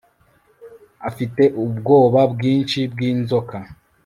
[1.09, 3.57] Afite ubwoba bwinshi bwinzoka